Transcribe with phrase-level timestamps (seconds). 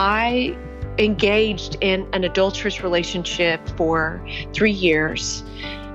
[0.00, 0.56] I
[0.96, 5.44] engaged in an adulterous relationship for three years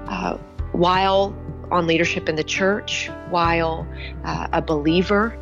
[0.08, 0.38] uh,
[0.74, 1.36] while
[1.72, 3.88] on leadership in the church, while
[4.24, 5.36] uh, a believer.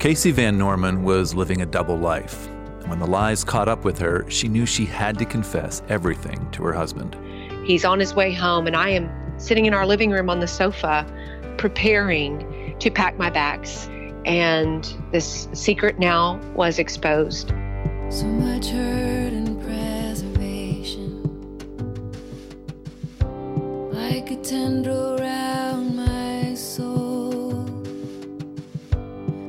[0.00, 2.48] Casey Van Norman was living a double life.
[2.86, 6.64] When the lies caught up with her, she knew she had to confess everything to
[6.64, 7.16] her husband.
[7.64, 9.08] He's on his way home, and I am
[9.38, 11.06] sitting in our living room on the sofa
[11.58, 13.88] preparing to pack my bags.
[14.24, 17.52] And this secret now was exposed.
[18.10, 21.22] So much hurt and preservation,
[23.92, 24.36] like a
[25.94, 27.64] my soul.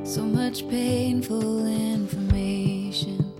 [0.04, 3.32] So much painful information.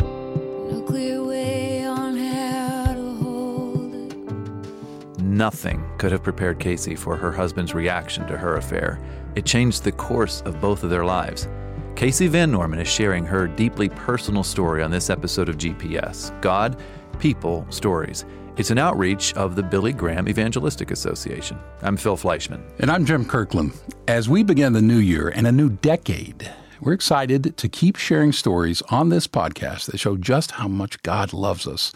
[0.00, 5.20] No clear way on how to hold it.
[5.22, 8.98] Nothing could have prepared Casey for her husband's reaction to her affair.
[9.36, 11.46] It changed the course of both of their lives.
[11.96, 16.78] Casey Van Norman is sharing her deeply personal story on this episode of GPS God,
[17.18, 18.26] People, Stories.
[18.58, 21.58] It's an outreach of the Billy Graham Evangelistic Association.
[21.80, 22.60] I'm Phil Fleischman.
[22.80, 23.72] And I'm Jim Kirkland.
[24.08, 28.30] As we begin the new year and a new decade, we're excited to keep sharing
[28.32, 31.94] stories on this podcast that show just how much God loves us,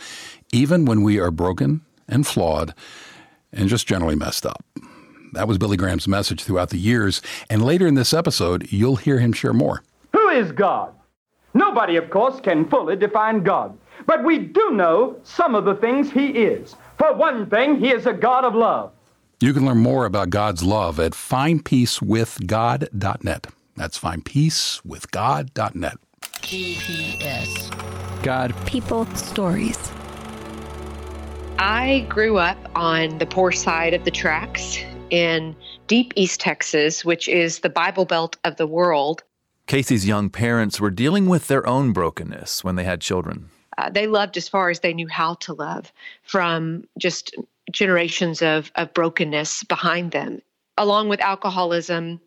[0.51, 2.75] even when we are broken and flawed
[3.53, 4.65] and just generally messed up.
[5.35, 7.21] That was Billy Graham's message throughout the years,
[7.51, 9.83] and later in this episode, you'll hear him share more.
[10.31, 10.95] Who is God?
[11.55, 13.77] Nobody, of course, can fully define God.
[14.07, 16.77] But we do know some of the things He is.
[16.99, 18.93] For one thing, He is a God of love.
[19.41, 23.47] You can learn more about God's love at findpeacewithgod.net.
[23.75, 25.99] That's findpeacewithgod.net.
[26.21, 28.23] GPS.
[28.23, 28.55] God.
[28.67, 29.07] People.
[29.17, 29.91] Stories.
[31.59, 34.79] I grew up on the poor side of the tracks
[35.11, 35.57] in
[35.89, 39.25] deep East Texas, which is the Bible Belt of the world.
[39.71, 43.51] Casey's young parents were dealing with their own brokenness when they had children.
[43.79, 45.93] Uh, they loved as far as they knew how to love
[46.25, 47.37] from just
[47.71, 50.43] generations of, of brokenness behind them.
[50.77, 52.21] Along with alcoholism,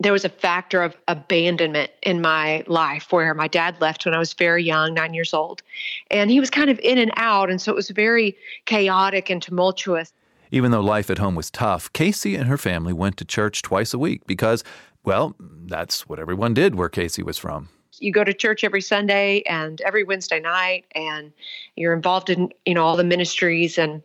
[0.00, 4.18] there was a factor of abandonment in my life where my dad left when I
[4.18, 5.62] was very young, nine years old.
[6.10, 7.48] And he was kind of in and out.
[7.48, 10.12] And so it was very chaotic and tumultuous.
[10.50, 13.94] Even though life at home was tough, Casey and her family went to church twice
[13.94, 14.64] a week because
[15.06, 17.68] well, that's what everyone did where Casey was from.
[17.98, 21.32] You go to church every Sunday and every Wednesday night, and
[21.76, 24.02] you're involved in you know all the ministries, and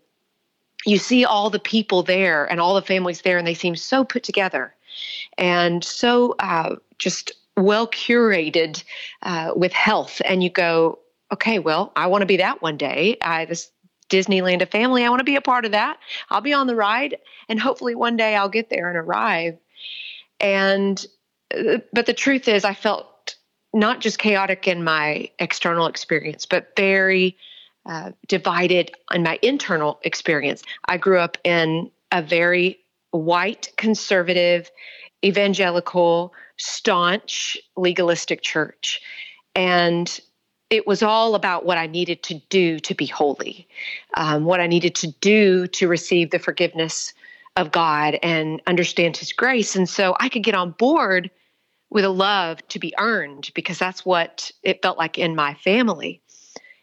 [0.85, 4.05] you see all the people there and all the families there, and they seem so
[4.05, 4.73] put together
[5.37, 8.83] and so uh, just well curated
[9.23, 10.21] uh, with health.
[10.25, 10.99] And you go,
[11.31, 13.17] okay, well, I want to be that one day.
[13.21, 13.71] I this
[14.09, 15.05] Disneyland of family.
[15.05, 15.97] I want to be a part of that.
[16.29, 19.57] I'll be on the ride, and hopefully one day I'll get there and arrive.
[20.41, 21.05] And,
[21.55, 23.35] uh, but the truth is, I felt
[23.73, 27.37] not just chaotic in my external experience, but very
[27.85, 30.63] uh, divided in my internal experience.
[30.85, 32.79] I grew up in a very
[33.11, 34.69] white, conservative,
[35.23, 39.01] evangelical, staunch, legalistic church.
[39.55, 40.19] And
[40.69, 43.67] it was all about what I needed to do to be holy,
[44.15, 47.13] um, what I needed to do to receive the forgiveness
[47.55, 49.75] of God and understand His grace.
[49.75, 51.31] And so I could get on board
[51.89, 56.21] with a love to be earned because that's what it felt like in my family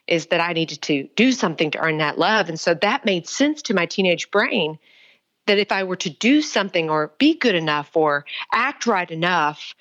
[0.07, 2.49] is that I needed to do something to earn that love.
[2.49, 4.79] And so that made sense to my teenage brain
[5.47, 9.75] that if I were to do something or be good enough or act right enough,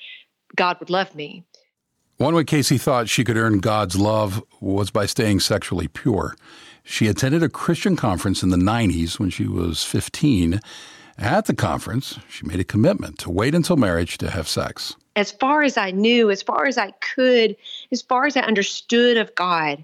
[0.56, 1.44] God would love me.
[2.18, 6.36] One way Casey thought she could earn God's love was by staying sexually pure.
[6.90, 10.62] She attended a Christian conference in the 90s when she was 15.
[11.18, 14.96] At the conference, she made a commitment to wait until marriage to have sex.
[15.18, 17.58] As far as I knew, as far as I could,
[17.92, 19.84] as far as I understood of God,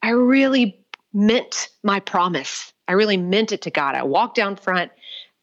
[0.00, 0.78] I really
[1.12, 2.72] meant my promise.
[2.86, 3.96] I really meant it to God.
[3.96, 4.92] I walked down front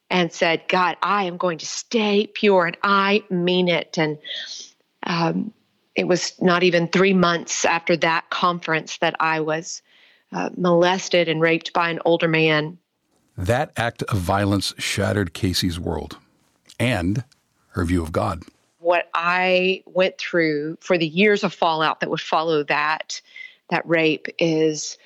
[0.09, 3.97] and said, God, I am going to stay pure and I mean it.
[3.97, 4.17] And
[5.03, 5.53] um,
[5.93, 9.81] it was not even three months after that conference that I was
[10.31, 12.77] uh, molested and raped by an older man.
[13.37, 16.17] That act of violence shattered Casey's world
[16.79, 17.23] and
[17.69, 18.43] her view of God.
[18.79, 23.21] What I went through for the years of fallout that would follow that
[23.69, 24.97] that rape is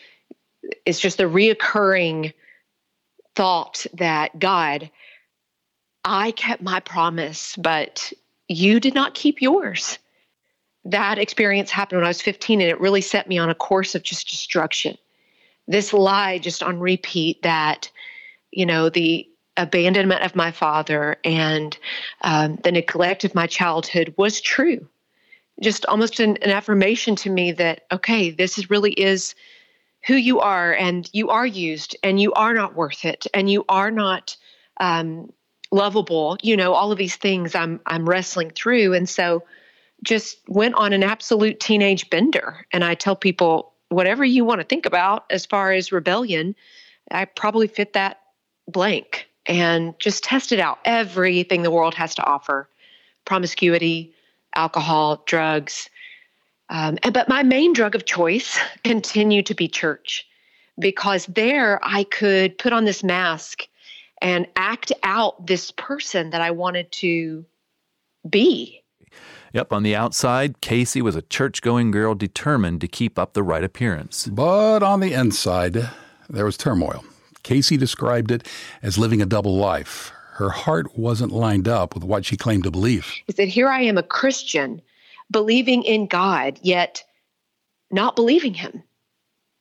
[0.86, 2.34] is just the reoccurring
[3.36, 4.90] thought that God,
[6.04, 8.12] I kept my promise, but
[8.48, 10.00] you did not keep yours.
[10.86, 13.94] That experience happened when I was 15, and it really set me on a course
[13.94, 14.98] of just destruction
[15.68, 17.92] this lie just on repeat that,
[18.52, 19.28] you know, the
[19.58, 21.78] abandonment of my father and
[22.22, 24.88] um, the neglect of my childhood was true.
[25.62, 29.36] just almost an, an affirmation to me that, okay, this is really is
[30.06, 33.66] who you are, and you are used, and you are not worth it, and you
[33.70, 34.38] are not
[34.80, 35.32] um,
[35.72, 36.38] lovable.
[36.44, 39.44] You know, all of these things I'm I'm wrestling through, and so
[40.04, 42.68] just went on an absolute teenage bender.
[42.72, 46.56] And I tell people, whatever you want to think about as far as rebellion,
[47.12, 48.22] I probably fit that
[48.68, 52.70] blank and just tested out everything the world has to offer
[53.26, 54.14] promiscuity,
[54.56, 55.90] alcohol, drugs.
[56.70, 60.26] Um, and, but my main drug of choice continued to be church
[60.80, 63.68] because there I could put on this mask
[64.22, 67.46] and act out this person that I wanted to
[68.28, 68.82] be.
[69.54, 73.44] Yep, on the outside, Casey was a church going girl determined to keep up the
[73.44, 74.28] right appearance.
[74.28, 75.90] But on the inside,
[76.30, 77.06] there was turmoil.
[77.44, 78.48] Casey described it
[78.82, 80.12] as living a double life.
[80.34, 83.14] Her heart wasn't lined up with what she claimed to believe.
[83.28, 84.82] Is that here I am a Christian,
[85.32, 87.04] believing in God, yet
[87.92, 88.84] not believing Him.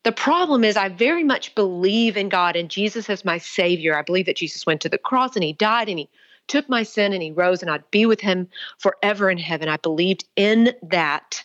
[0.02, 3.96] The problem is, I very much believe in God and Jesus as my Savior.
[3.96, 6.10] I believe that Jesus went to the cross and He died and He
[6.48, 8.48] took my sin and he rose and I'd be with him
[8.78, 9.68] forever in heaven.
[9.68, 11.44] I believed in that.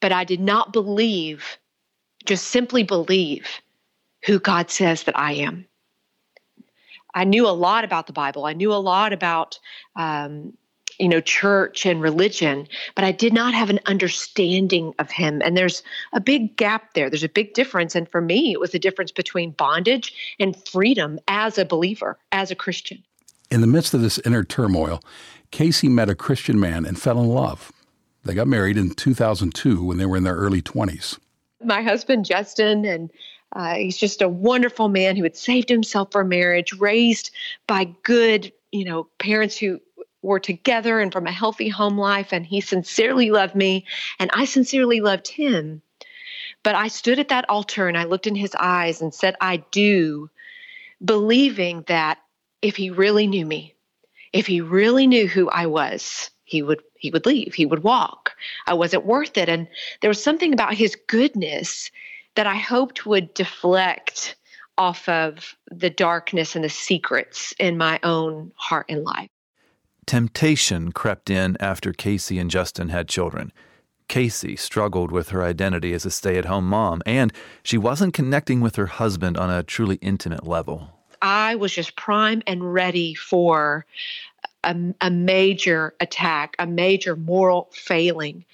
[0.00, 1.58] But I did not believe,
[2.24, 3.60] just simply believe
[4.24, 5.66] who God says that I am.
[7.14, 8.44] I knew a lot about the Bible.
[8.44, 9.58] I knew a lot about,
[9.96, 10.52] um,
[10.98, 15.40] you know, church and religion, but I did not have an understanding of Him.
[15.42, 15.82] And there's
[16.12, 17.08] a big gap there.
[17.08, 17.94] There's a big difference.
[17.94, 22.50] And for me, it was the difference between bondage and freedom as a believer, as
[22.50, 23.02] a Christian.
[23.50, 25.00] In the midst of this inner turmoil,
[25.50, 27.72] Casey met a Christian man and fell in love.
[28.24, 31.18] They got married in 2002 when they were in their early 20s.
[31.64, 33.10] My husband, Justin, and
[33.56, 37.30] uh, he's just a wonderful man who had saved himself for marriage, raised
[37.66, 39.80] by good, you know, parents who
[40.20, 42.32] were together and from a healthy home life.
[42.32, 43.86] And he sincerely loved me,
[44.18, 45.80] and I sincerely loved him.
[46.62, 49.58] But I stood at that altar and I looked in his eyes and said, I
[49.70, 50.28] do,
[51.02, 52.18] believing that
[52.62, 53.74] if he really knew me,
[54.32, 57.54] if he really knew who I was, he would he would leave.
[57.54, 58.32] He would walk.
[58.66, 59.48] I wasn't worth it.
[59.48, 59.68] And
[60.00, 61.90] there was something about his goodness
[62.34, 64.34] that I hoped would deflect
[64.76, 69.30] off of the darkness and the secrets in my own heart and life.
[70.06, 73.52] Temptation crept in after Casey and Justin had children.
[74.08, 77.32] Casey struggled with her identity as a stay at home mom, and
[77.62, 80.97] she wasn't connecting with her husband on a truly intimate level.
[81.22, 83.86] I was just prime and ready for
[84.64, 88.44] a, a major attack, a major moral failing.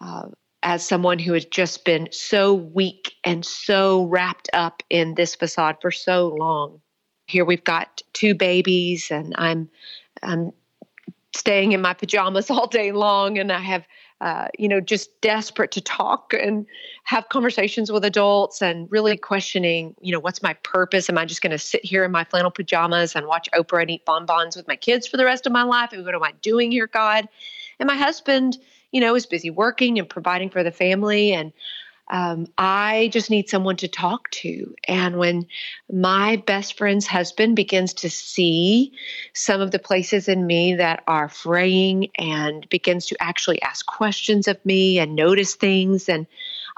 [0.00, 0.28] Uh,
[0.66, 5.76] as someone who has just been so weak and so wrapped up in this facade
[5.80, 6.80] for so long.
[7.28, 9.70] Here we've got two babies, and I'm
[10.24, 10.52] I'm
[11.36, 13.86] staying in my pajamas all day long, and I have
[14.20, 16.66] uh, you know, just desperate to talk and
[17.04, 21.10] have conversations with adults and really questioning, you know, what's my purpose?
[21.10, 23.90] Am I just going to sit here in my flannel pajamas and watch Oprah and
[23.90, 25.92] eat bonbons with my kids for the rest of my life?
[25.92, 27.28] And what am I doing here, God?
[27.78, 28.56] And my husband,
[28.90, 31.32] you know, is busy working and providing for the family.
[31.32, 31.52] And
[32.08, 34.74] um, I just need someone to talk to.
[34.86, 35.46] And when
[35.92, 38.92] my best friend's husband begins to see
[39.34, 44.46] some of the places in me that are fraying and begins to actually ask questions
[44.46, 46.26] of me and notice things, and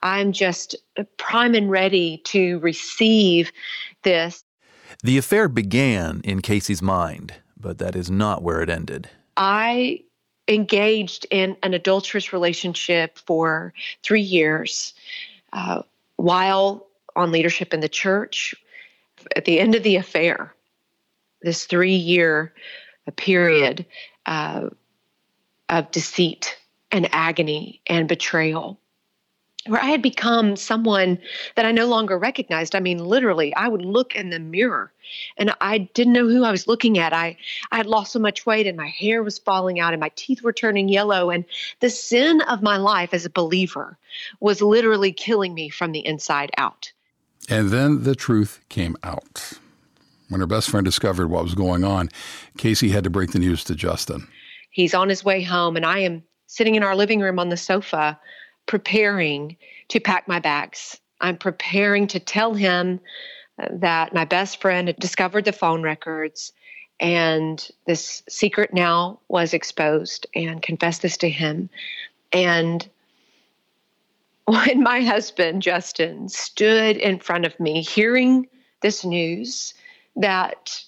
[0.02, 0.76] I'm just
[1.16, 3.52] prime and ready to receive
[4.02, 4.44] this.
[5.02, 9.10] The affair began in Casey's mind, but that is not where it ended.
[9.36, 10.00] I
[10.48, 14.94] engaged in an adulterous relationship for three years
[15.52, 15.82] uh,
[16.16, 18.54] while on leadership in the church.
[19.36, 20.54] At the end of the affair,
[21.42, 22.52] this three year
[23.16, 23.86] period
[24.26, 24.68] uh,
[25.68, 26.58] of deceit
[26.90, 28.78] and agony and betrayal
[29.68, 31.18] where I had become someone
[31.54, 32.74] that I no longer recognized.
[32.74, 34.92] I mean, literally, I would look in the mirror
[35.36, 37.12] and I didn't know who I was looking at.
[37.12, 37.36] I,
[37.70, 40.42] I had lost so much weight and my hair was falling out and my teeth
[40.42, 41.30] were turning yellow.
[41.30, 41.44] And
[41.80, 43.98] the sin of my life as a believer
[44.40, 46.92] was literally killing me from the inside out.
[47.48, 49.52] And then the truth came out.
[50.28, 52.10] When her best friend discovered what was going on,
[52.58, 54.28] Casey had to break the news to Justin.
[54.70, 57.56] He's on his way home, and I am sitting in our living room on the
[57.56, 58.20] sofa
[58.68, 59.56] preparing
[59.88, 61.00] to pack my bags.
[61.20, 63.00] I'm preparing to tell him
[63.60, 66.52] uh, that my best friend had discovered the phone records
[67.00, 71.70] and this secret now was exposed and confessed this to him.
[72.32, 72.88] And
[74.44, 78.48] when my husband, Justin, stood in front of me hearing
[78.80, 79.74] this news
[80.16, 80.82] that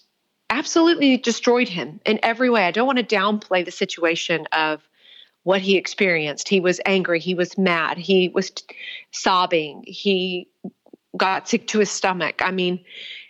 [0.48, 4.82] absolutely destroyed him in every way, I don't want to downplay the situation of
[5.42, 6.48] what he experienced.
[6.48, 8.76] He was angry, he was mad, he was t-
[9.10, 10.48] sobbing, he
[11.16, 12.40] got sick to his stomach.
[12.40, 12.84] I mean,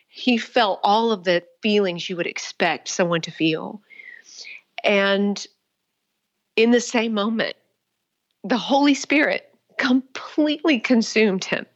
[0.09, 3.81] he felt all of the feelings you would expect someone to feel.
[4.83, 5.45] And
[6.57, 7.55] in the same moment,
[8.43, 11.67] the Holy Spirit completely consumed him.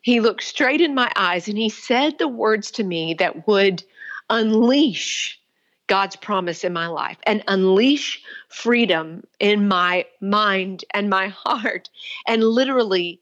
[0.00, 3.82] He looked straight in my eyes and he said the words to me that would
[4.28, 5.40] unleash
[5.86, 11.90] God's promise in my life and unleash freedom in my mind and my heart
[12.26, 13.20] and literally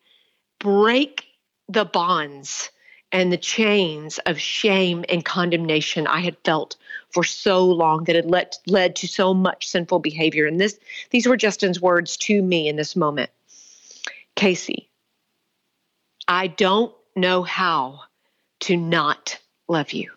[0.59, 1.25] break
[1.69, 2.71] the bonds
[3.11, 6.76] and the chains of shame and condemnation I had felt
[7.11, 10.47] for so long that had led, led to so much sinful behavior.
[10.47, 10.78] And this
[11.11, 13.31] these were Justin's words to me in this moment.
[14.35, 14.88] Casey,
[16.26, 18.00] I don't know how
[18.61, 19.38] to not
[19.69, 20.11] love you.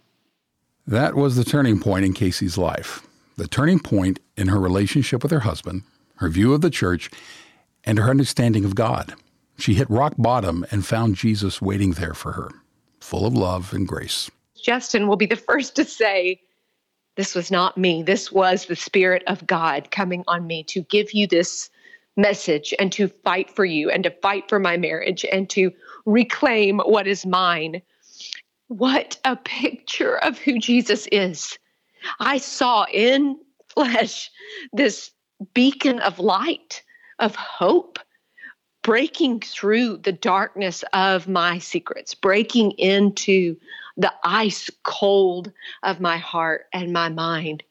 [0.87, 5.31] That was the turning point in Casey's life, the turning point in her relationship with
[5.31, 5.81] her husband,
[6.17, 7.09] her view of the church,
[7.83, 9.15] and her understanding of God.
[9.57, 12.51] She hit rock bottom and found Jesus waiting there for her,
[12.99, 14.29] full of love and grace.
[14.61, 16.39] Justin will be the first to say,
[17.15, 18.03] This was not me.
[18.03, 21.67] This was the Spirit of God coming on me to give you this
[22.15, 25.71] message and to fight for you and to fight for my marriage and to
[26.05, 27.81] reclaim what is mine.
[28.67, 31.57] What a picture of who Jesus is.
[32.19, 34.31] I saw in flesh
[34.73, 35.11] this
[35.53, 36.83] beacon of light,
[37.19, 37.99] of hope,
[38.81, 43.57] breaking through the darkness of my secrets, breaking into
[43.97, 45.51] the ice cold
[45.83, 47.63] of my heart and my mind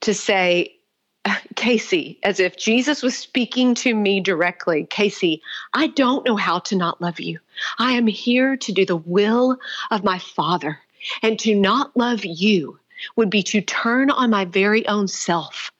[0.00, 0.77] to say,
[1.56, 6.76] Casey, as if Jesus was speaking to me directly, Casey, I don't know how to
[6.76, 7.38] not love you.
[7.78, 9.58] I am here to do the will
[9.90, 10.78] of my Father.
[11.22, 12.78] And to not love you
[13.16, 15.70] would be to turn on my very own self.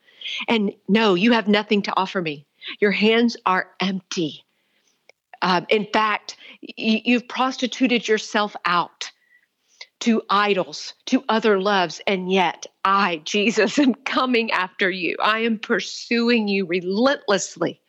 [0.46, 2.46] And no, you have nothing to offer me.
[2.80, 4.44] Your hands are empty.
[5.42, 9.10] Uh, in fact, y- you've prostituted yourself out
[10.00, 12.00] to idols, to other loves.
[12.06, 15.16] And yet, I, Jesus, am coming after you.
[15.22, 17.80] I am pursuing you relentlessly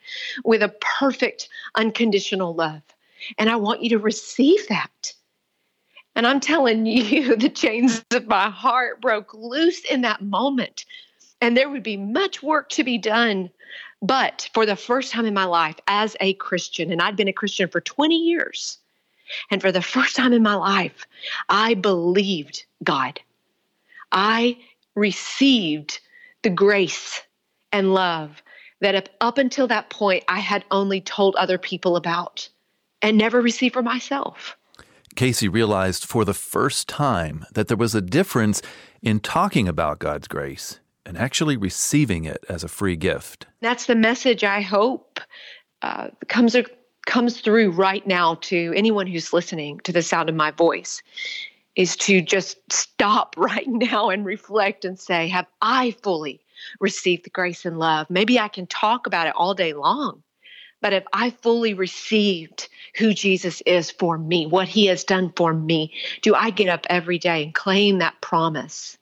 [0.43, 2.81] with a perfect, unconditional love.
[3.37, 5.13] And I want you to receive that.
[6.15, 10.85] And I'm telling you, the chains of my heart broke loose in that moment.
[11.41, 13.49] And there would be much work to be done.
[14.01, 17.33] But for the first time in my life as a Christian, and I'd been a
[17.33, 18.79] Christian for 20 years,
[19.51, 21.05] and for the first time in my life,
[21.49, 23.19] I believed God.
[24.11, 24.57] I
[24.95, 25.99] received
[26.43, 27.21] the grace
[27.71, 28.41] and love
[28.81, 32.49] that up until that point I had only told other people about
[33.01, 34.55] and never received for myself.
[35.15, 38.61] Casey realized for the first time that there was a difference
[39.01, 43.47] in talking about God's grace and actually receiving it as a free gift.
[43.61, 45.19] That's the message I hope
[45.81, 46.55] uh, comes
[47.09, 51.01] comes through right now to anyone who's listening to the sound of my voice
[51.75, 56.39] is to just stop right now and reflect and say, Have I fully
[56.79, 58.09] received the grace and love?
[58.09, 60.21] Maybe I can talk about it all day long,
[60.81, 65.51] but have I fully received who Jesus is for me, what he has done for
[65.51, 65.91] me?
[66.21, 68.99] Do I get up every day and claim that promise?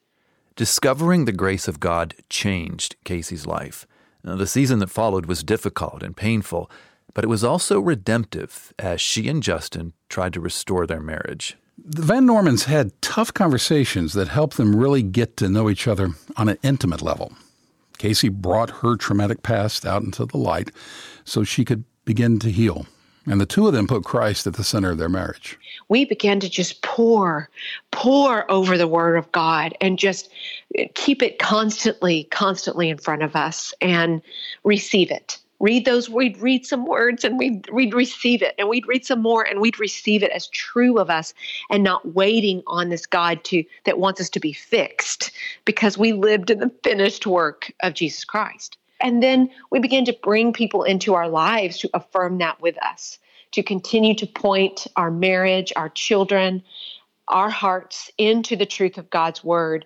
[0.55, 3.85] Discovering the grace of God changed Casey's life.
[4.23, 6.71] Now, the season that followed was difficult and painful,
[7.17, 11.57] but it was also redemptive as she and Justin tried to restore their marriage.
[11.75, 16.09] The Van Normans had tough conversations that helped them really get to know each other
[16.35, 17.33] on an intimate level.
[17.97, 20.69] Casey brought her traumatic past out into the light
[21.25, 22.85] so she could begin to heal.
[23.25, 25.57] And the two of them put Christ at the center of their marriage.
[25.89, 27.49] We began to just pour,
[27.89, 30.29] pour over the Word of God and just
[30.93, 34.21] keep it constantly, constantly in front of us and
[34.63, 38.87] receive it read those we'd read some words and we'd, we'd receive it and we'd
[38.87, 41.33] read some more and we'd receive it as true of us
[41.69, 45.31] and not waiting on this god to that wants us to be fixed
[45.65, 48.77] because we lived in the finished work of jesus christ.
[48.99, 53.19] And then we began to bring people into our lives to affirm that with us
[53.51, 56.63] to continue to point our marriage our children
[57.27, 59.85] our hearts into the truth of god's word.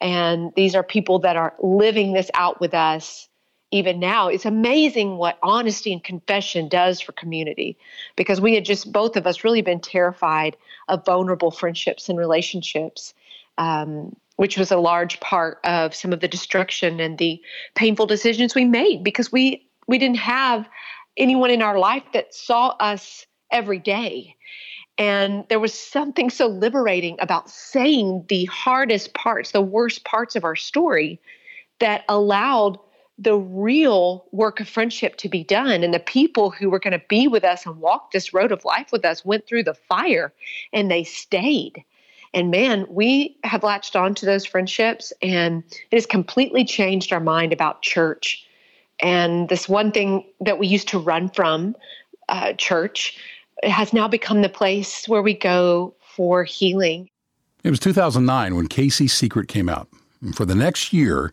[0.00, 3.28] And these are people that are living this out with us
[3.72, 7.76] even now it's amazing what honesty and confession does for community.
[8.14, 10.56] Because we had just both of us really been terrified
[10.88, 13.12] of vulnerable friendships and relationships
[13.58, 17.40] um, which was a large part of some of the destruction and the
[17.74, 19.02] painful decisions we made.
[19.02, 20.68] Because we we didn't have
[21.16, 24.36] anyone in our life that saw us every day.
[24.98, 30.44] And there was something so liberating about saying the hardest parts the worst parts of
[30.44, 31.20] our story
[31.78, 32.78] that allowed
[33.18, 35.82] the real work of friendship to be done.
[35.82, 38.64] And the people who were going to be with us and walk this road of
[38.64, 40.32] life with us went through the fire
[40.72, 41.84] and they stayed.
[42.34, 47.20] And man, we have latched on to those friendships and it has completely changed our
[47.20, 48.46] mind about church.
[49.00, 51.76] And this one thing that we used to run from
[52.28, 53.18] uh, church
[53.62, 57.08] has now become the place where we go for healing.
[57.64, 59.88] It was 2009 when Casey's Secret came out.
[60.20, 61.32] And for the next year,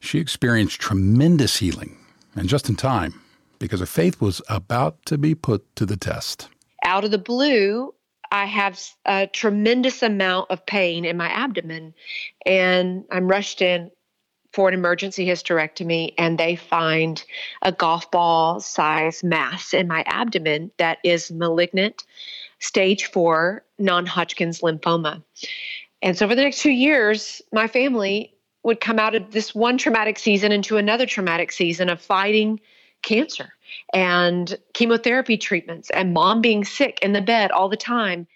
[0.00, 1.96] she experienced tremendous healing,
[2.34, 3.20] and just in time,
[3.58, 6.48] because her faith was about to be put to the test.
[6.84, 7.94] Out of the blue,
[8.30, 11.94] I have a tremendous amount of pain in my abdomen,
[12.44, 13.90] and I'm rushed in
[14.52, 17.22] for an emergency hysterectomy, and they find
[17.62, 22.04] a golf ball size mass in my abdomen that is malignant,
[22.58, 25.22] stage four non Hodgkin's lymphoma.
[26.02, 28.34] And so, for the next two years, my family
[28.68, 32.60] would come out of this one traumatic season into another traumatic season of fighting
[33.00, 33.54] cancer
[33.94, 38.26] and chemotherapy treatments and mom being sick in the bed all the time.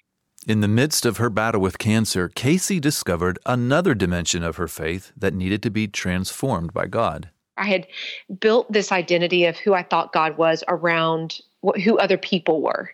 [0.46, 5.12] In the midst of her battle with cancer, Casey discovered another dimension of her faith
[5.18, 7.28] that needed to be transformed by God.
[7.58, 7.86] I had
[8.40, 11.42] built this identity of who I thought God was around
[11.84, 12.90] who other people were.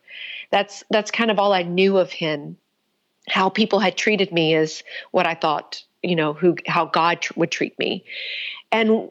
[0.51, 2.57] That's that's kind of all I knew of him.
[3.29, 7.33] How people had treated me is what I thought you know who how god tr-
[7.37, 8.05] would treat me.
[8.71, 9.11] And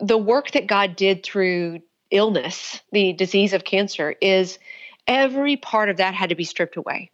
[0.00, 4.58] the work that god did through illness the disease of cancer is
[5.06, 7.10] every part of that had to be stripped away.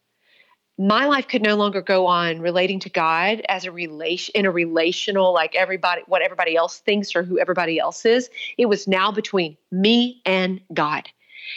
[0.80, 4.50] My life could no longer go on relating to god as a relation in a
[4.50, 8.30] relational like everybody what everybody else thinks or who everybody else is.
[8.56, 11.08] It was now between me and god.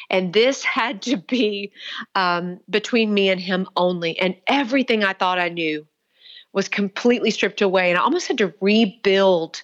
[0.10, 1.72] And this had to be
[2.16, 4.20] um, between me and him only.
[4.20, 5.86] And everything i thought i knew
[6.54, 7.90] was completely stripped away.
[7.90, 9.62] And I almost had to rebuild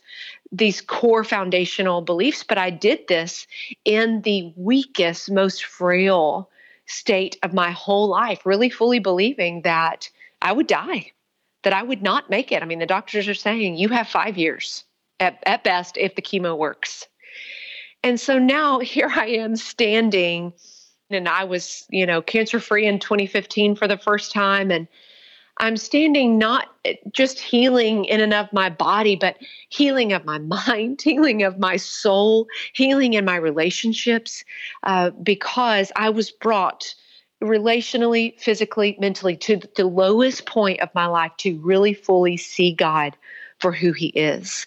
[0.52, 2.44] these core foundational beliefs.
[2.44, 3.48] But I did this
[3.86, 6.50] in the weakest, most frail
[6.86, 10.10] state of my whole life, really fully believing that
[10.42, 11.12] I would die,
[11.64, 12.62] that I would not make it.
[12.62, 14.86] I mean, the doctors are saying you have five years
[15.20, 17.08] at, at best if the chemo works.
[18.04, 20.54] And so now here I am standing,
[21.10, 24.72] and I was, you know, cancer free in 2015 for the first time.
[24.72, 24.88] And
[25.60, 26.68] I'm standing not
[27.12, 29.38] just healing in and of my body, but
[29.70, 34.44] healing of my mind, healing of my soul, healing in my relationships,
[34.84, 36.94] uh, because I was brought
[37.44, 43.16] relationally, physically, mentally to the lowest point of my life to really fully see God
[43.60, 44.66] for who He is.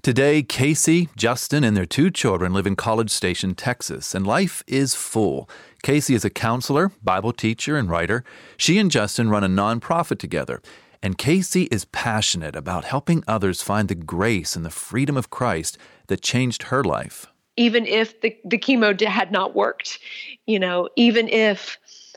[0.00, 4.94] Today, Casey, Justin, and their two children live in College Station, Texas, and life is
[4.94, 5.50] full.
[5.82, 8.22] Casey is a counselor, Bible teacher, and writer.
[8.56, 10.62] She and Justin run a nonprofit together.
[11.02, 15.76] And Casey is passionate about helping others find the grace and the freedom of Christ
[16.06, 17.26] that changed her life.
[17.56, 19.98] Even if the, the chemo had not worked,
[20.46, 21.76] you know, even if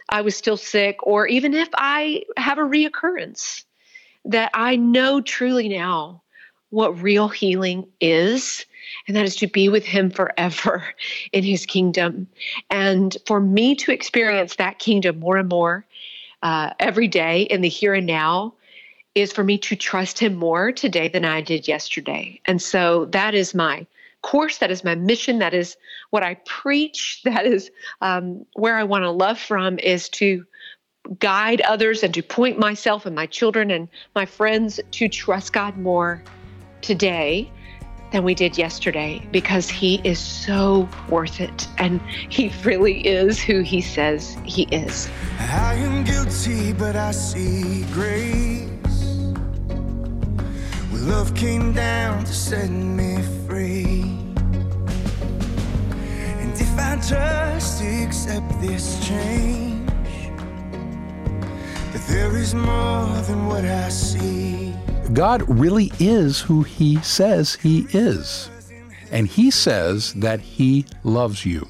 [0.09, 3.63] I was still sick, or even if I have a reoccurrence,
[4.25, 6.21] that I know truly now
[6.71, 8.65] what real healing is
[9.07, 10.85] and that is to be with him forever
[11.31, 12.27] in his kingdom.
[12.69, 15.85] And for me to experience that kingdom more and more
[16.43, 18.53] uh, every day in the here and now
[19.13, 22.39] is for me to trust him more today than I did yesterday.
[22.45, 23.85] And so that is my
[24.21, 25.75] course, that is my mission, that is
[26.11, 30.45] what I preach, that is um, where I want to love from is to
[31.19, 35.75] guide others and to point myself and my children and my friends to trust God
[35.77, 36.23] more
[36.81, 37.51] today
[38.11, 43.61] than we did yesterday because he is so worth it and he really is who
[43.61, 45.09] he says he is.
[45.39, 48.67] I am guilty, but I see grace.
[50.89, 54.01] Where love came down to set me free.
[56.41, 59.89] And if I just accept this change,
[61.93, 64.70] that there is more than what I see.
[65.13, 68.49] God really is who He says He is.
[69.11, 71.67] And He says that He loves you.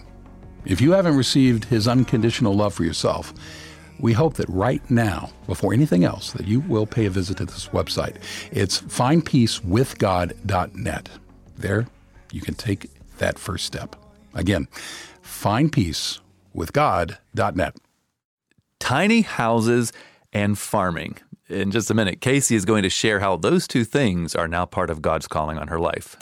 [0.65, 3.33] If you haven't received His unconditional love for yourself,
[3.99, 7.45] we hope that right now, before anything else, that you will pay a visit to
[7.45, 8.17] this website.
[8.51, 11.09] It's findpeacewithgod.net.
[11.57, 11.87] There,
[12.31, 13.95] you can take that first step.
[14.33, 14.67] Again,
[15.23, 17.75] findpeacewithgod.net.
[18.79, 19.93] Tiny houses
[20.33, 21.17] and farming
[21.51, 24.65] in just a minute, Casey is going to share how those two things are now
[24.65, 26.15] part of God's calling on her life.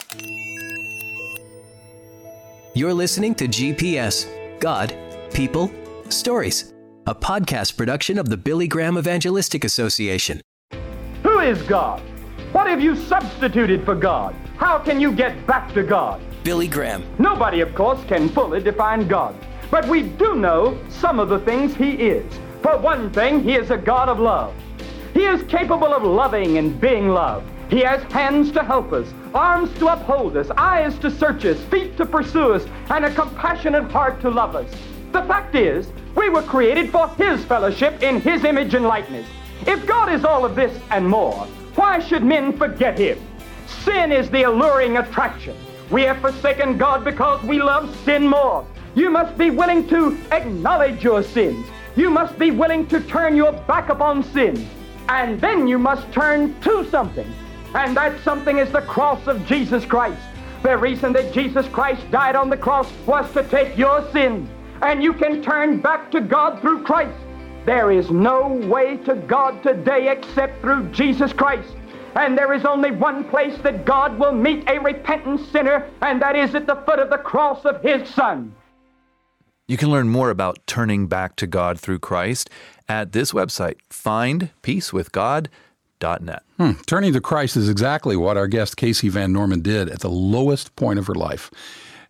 [2.76, 4.28] You're listening to GPS
[4.60, 4.96] God,
[5.34, 5.72] People,
[6.10, 6.74] Stories,
[7.08, 10.42] a podcast production of the Billy Graham Evangelistic Association.
[11.24, 12.02] Who is God?
[12.52, 14.36] What have you substituted for God?
[14.58, 16.22] How can you get back to God?
[16.44, 17.04] Billy Graham.
[17.20, 19.36] Nobody, of course, can fully define God,
[19.70, 22.26] but we do know some of the things He is.
[22.62, 24.54] For one thing, He is a God of love.
[25.20, 27.46] He is capable of loving and being loved.
[27.70, 31.98] He has hands to help us, arms to uphold us, eyes to search us, feet
[31.98, 34.72] to pursue us, and a compassionate heart to love us.
[35.12, 39.28] The fact is, we were created for His fellowship in His image and likeness.
[39.68, 43.20] If God is all of this and more, why should men forget Him?
[43.84, 45.58] Sin is the alluring attraction.
[45.92, 48.66] We have forsaken God because we love sin more.
[48.96, 51.68] You must be willing to acknowledge your sins.
[51.98, 54.66] You must be willing to turn your back upon sin.
[55.10, 57.28] And then you must turn to something.
[57.74, 60.22] And that something is the cross of Jesus Christ.
[60.62, 64.48] The reason that Jesus Christ died on the cross was to take your sins.
[64.84, 67.17] And you can turn back to God through Christ.
[67.65, 71.74] There is no way to God today except through Jesus Christ.
[72.15, 76.36] And there is only one place that God will meet a repentant sinner, and that
[76.36, 78.54] is at the foot of the cross of His Son.
[79.67, 82.50] You can learn more about turning back to God through Christ
[82.89, 86.43] at this website, findpeacewithgod.net.
[86.58, 86.71] Hmm.
[86.88, 90.75] Turning to Christ is exactly what our guest Casey Van Norman did at the lowest
[90.75, 91.49] point of her life.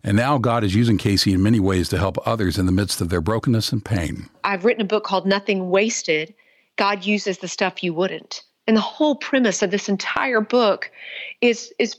[0.02, 3.02] And now God is using Casey in many ways to help others in the midst
[3.02, 4.30] of their brokenness and pain.
[4.44, 6.32] I've written a book called Nothing Wasted.
[6.76, 8.42] God uses the stuff you wouldn't.
[8.66, 10.90] And the whole premise of this entire book
[11.40, 11.96] is is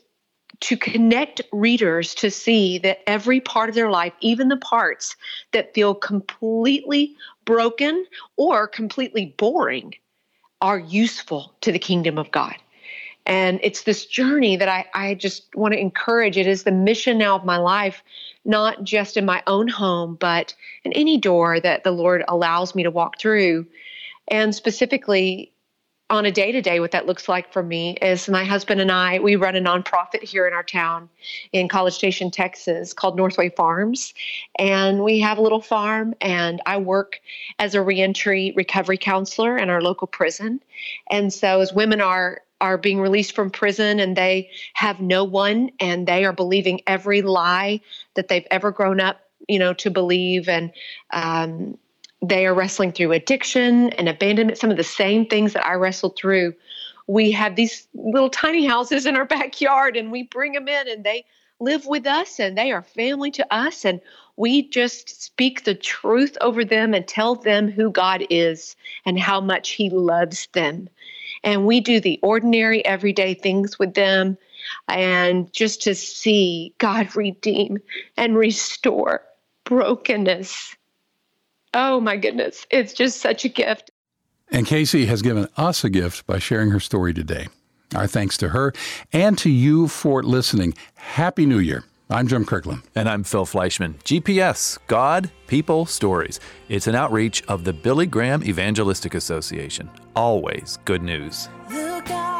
[0.61, 5.15] to connect readers to see that every part of their life, even the parts
[5.53, 7.15] that feel completely
[7.51, 8.05] broken
[8.37, 9.93] or completely boring,
[10.61, 12.55] are useful to the kingdom of God.
[13.25, 16.37] And it's this journey that I, I just want to encourage.
[16.37, 18.03] It is the mission now of my life,
[18.45, 22.83] not just in my own home, but in any door that the Lord allows me
[22.83, 23.67] to walk through.
[24.29, 25.51] And specifically,
[26.11, 28.91] on a day to day, what that looks like for me is my husband and
[28.91, 31.09] I, we run a nonprofit here in our town
[31.53, 34.13] in College Station, Texas called Northway Farms.
[34.59, 37.21] And we have a little farm, and I work
[37.59, 40.59] as a reentry recovery counselor in our local prison.
[41.09, 45.71] And so, as women are are being released from prison and they have no one
[45.79, 47.81] and they are believing every lie
[48.13, 50.71] that they've ever grown up you know to believe and
[51.11, 51.75] um,
[52.21, 56.17] they are wrestling through addiction and abandonment, some of the same things that I wrestled
[56.17, 56.53] through.
[57.07, 61.03] We have these little tiny houses in our backyard and we bring them in and
[61.03, 61.25] they
[61.59, 63.85] live with us and they are family to us.
[63.85, 64.01] And
[64.37, 69.41] we just speak the truth over them and tell them who God is and how
[69.41, 70.89] much He loves them.
[71.43, 74.37] And we do the ordinary, everyday things with them.
[74.87, 77.79] And just to see God redeem
[78.15, 79.23] and restore
[79.63, 80.75] brokenness
[81.73, 82.65] Oh my goodness.
[82.69, 83.91] It's just such a gift.
[84.51, 87.47] And Casey has given us a gift by sharing her story today.
[87.95, 88.73] Our thanks to her
[89.13, 90.73] and to you for listening.
[90.95, 91.83] Happy New Year.
[92.09, 92.83] I'm Jim Kirkland.
[92.93, 93.95] And I'm Phil Fleischman.
[94.03, 96.41] GPS, God, People, Stories.
[96.67, 99.89] It's an outreach of the Billy Graham Evangelistic Association.
[100.13, 101.47] Always good news.
[101.69, 102.30] Look out.